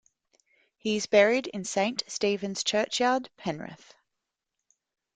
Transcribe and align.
He 0.79 0.95
is 0.97 1.05
buried 1.05 1.45
in 1.45 1.63
Saint 1.63 2.01
Stephen's 2.07 2.63
churchyard, 2.63 3.29
Penrith. 3.37 3.93